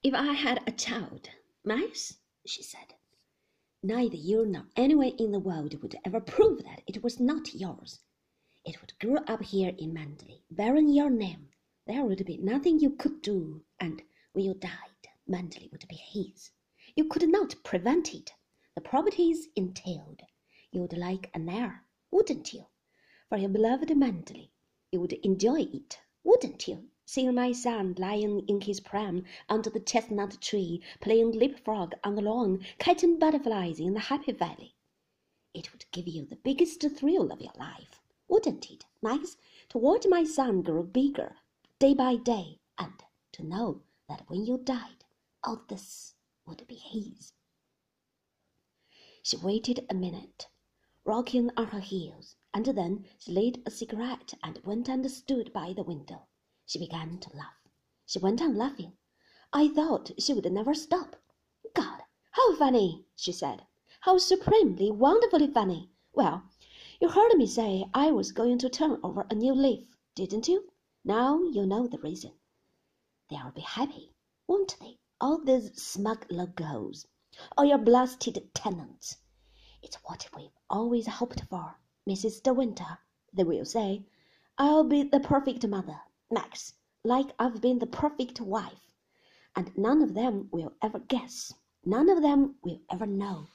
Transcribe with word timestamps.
If 0.00 0.14
I 0.14 0.32
had 0.32 0.62
a 0.64 0.70
child, 0.70 1.28
Max, 1.64 2.18
she 2.46 2.62
said, 2.62 2.94
neither 3.82 4.14
you 4.14 4.46
nor 4.46 4.68
anyone 4.76 5.16
in 5.18 5.32
the 5.32 5.40
world 5.40 5.82
would 5.82 5.96
ever 6.04 6.20
prove 6.20 6.62
that 6.62 6.84
it 6.86 7.02
was 7.02 7.18
not 7.18 7.52
yours. 7.52 7.98
It 8.64 8.80
would 8.80 8.96
grow 9.00 9.16
up 9.26 9.42
here 9.42 9.74
in 9.76 9.92
Manderley, 9.92 10.44
bearing 10.52 10.88
your 10.88 11.10
name. 11.10 11.48
There 11.88 12.04
would 12.04 12.24
be 12.24 12.36
nothing 12.36 12.78
you 12.78 12.90
could 12.90 13.22
do, 13.22 13.64
and 13.80 14.00
when 14.34 14.44
you 14.44 14.54
died, 14.54 15.08
Manderley 15.28 15.68
would 15.72 15.88
be 15.88 15.96
his. 15.96 16.52
You 16.94 17.06
could 17.06 17.28
not 17.28 17.56
prevent 17.64 18.14
it. 18.14 18.32
The 18.76 18.80
properties 18.80 19.48
entailed. 19.56 20.22
You'd 20.70 20.96
like 20.96 21.28
an 21.34 21.48
heir, 21.48 21.84
wouldn't 22.12 22.52
you? 22.52 22.66
For 23.28 23.36
your 23.36 23.50
beloved 23.50 23.88
Manderley. 23.88 24.52
You 24.92 25.00
would 25.00 25.14
enjoy 25.14 25.62
it, 25.62 25.98
wouldn't 26.22 26.68
you? 26.68 26.88
Seeing 27.10 27.34
my 27.34 27.52
son 27.52 27.94
lying 27.96 28.46
in 28.48 28.60
his 28.60 28.80
pram 28.80 29.24
under 29.48 29.70
the 29.70 29.80
chestnut 29.80 30.38
tree, 30.42 30.82
playing 31.00 31.32
leapfrog 31.32 31.94
on 32.04 32.16
the 32.16 32.20
lawn, 32.20 32.62
catching 32.78 33.18
butterflies 33.18 33.80
in 33.80 33.94
the 33.94 34.00
happy 34.12 34.32
valley. 34.32 34.74
It 35.54 35.72
would 35.72 35.86
give 35.90 36.06
you 36.06 36.26
the 36.26 36.36
biggest 36.36 36.82
thrill 36.82 37.32
of 37.32 37.40
your 37.40 37.54
life, 37.58 38.02
wouldn't 38.28 38.70
it, 38.70 38.84
Max, 39.00 39.38
to 39.70 39.78
watch 39.78 40.04
my 40.06 40.22
son 40.22 40.60
grow 40.60 40.82
bigger 40.82 41.36
day 41.78 41.94
by 41.94 42.16
day, 42.16 42.60
and 42.76 43.02
to 43.32 43.42
know 43.42 43.80
that 44.06 44.28
when 44.28 44.44
you 44.44 44.58
died, 44.58 45.06
all 45.42 45.62
this 45.66 46.14
would 46.44 46.66
be 46.66 46.74
his. 46.74 47.32
She 49.22 49.38
waited 49.38 49.86
a 49.88 49.94
minute, 49.94 50.48
rocking 51.06 51.50
on 51.56 51.68
her 51.68 51.80
heels, 51.80 52.36
and 52.52 52.66
then 52.66 53.06
she 53.18 53.32
lit 53.32 53.62
a 53.64 53.70
cigarette 53.70 54.34
and 54.42 54.60
went 54.62 54.90
and 54.90 55.10
stood 55.10 55.54
by 55.54 55.72
the 55.72 55.82
window. 55.82 56.26
She 56.68 56.78
began 56.78 57.18
to 57.20 57.34
laugh. 57.34 57.56
She 58.04 58.18
went 58.18 58.42
on 58.42 58.54
laughing. 58.54 58.92
I 59.54 59.68
thought 59.68 60.10
she 60.18 60.34
would 60.34 60.52
never 60.52 60.74
stop. 60.74 61.16
God, 61.72 62.02
how 62.32 62.56
funny, 62.56 63.06
she 63.16 63.32
said. 63.32 63.66
How 64.00 64.18
supremely, 64.18 64.90
wonderfully 64.90 65.46
funny. 65.46 65.90
Well, 66.12 66.42
you 67.00 67.08
heard 67.08 67.32
me 67.38 67.46
say 67.46 67.88
I 67.94 68.10
was 68.10 68.32
going 68.32 68.58
to 68.58 68.68
turn 68.68 69.00
over 69.02 69.26
a 69.30 69.34
new 69.34 69.54
leaf, 69.54 69.96
didn't 70.14 70.46
you? 70.46 70.70
Now 71.04 71.42
you 71.42 71.64
know 71.64 71.86
the 71.86 71.96
reason. 72.00 72.32
They'll 73.30 73.50
be 73.52 73.62
happy, 73.62 74.12
won't 74.46 74.76
they? 74.78 74.98
All 75.22 75.38
these 75.38 75.82
smug 75.82 76.26
logos, 76.30 77.06
all 77.56 77.64
your 77.64 77.78
blasted 77.78 78.52
tenants. 78.52 79.16
It's 79.80 79.96
what 80.04 80.28
we've 80.36 80.50
always 80.68 81.06
hoped 81.06 81.44
for, 81.44 81.78
Mrs. 82.06 82.42
De 82.42 82.52
Winter, 82.52 82.98
they 83.32 83.44
will 83.44 83.64
say. 83.64 84.04
I'll 84.58 84.84
be 84.84 85.02
the 85.02 85.20
perfect 85.20 85.66
mother, 85.66 86.02
Max, 86.30 86.74
like 87.04 87.32
I've 87.38 87.60
been 87.60 87.78
the 87.78 87.86
perfect 87.86 88.40
wife. 88.40 88.90
And 89.56 89.76
none 89.76 90.02
of 90.02 90.14
them 90.14 90.48
will 90.52 90.74
ever 90.82 90.98
guess, 90.98 91.52
none 91.84 92.08
of 92.08 92.22
them 92.22 92.56
will 92.62 92.80
ever 92.90 93.06
know 93.06 93.46